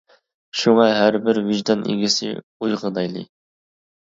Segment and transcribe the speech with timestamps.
[0.61, 3.25] شۇڭا ھەر بىر ۋىجدان ئىگىسى ئويغىنايلى.